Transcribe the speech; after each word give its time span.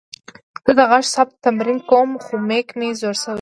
زه 0.65 0.71
د 0.79 0.81
غږ 0.91 1.03
ثبت 1.13 1.33
تمرین 1.45 1.79
کوم، 1.89 2.09
خو 2.23 2.33
میک 2.47 2.67
مې 2.77 2.87
زوړ 2.99 3.15
شوې. 3.21 3.29